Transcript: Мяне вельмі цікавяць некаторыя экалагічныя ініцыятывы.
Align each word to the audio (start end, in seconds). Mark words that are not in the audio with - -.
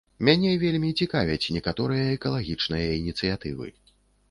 Мяне 0.27 0.53
вельмі 0.63 0.89
цікавяць 1.05 1.51
некаторыя 1.59 2.07
экалагічныя 2.17 2.91
ініцыятывы. 3.03 3.73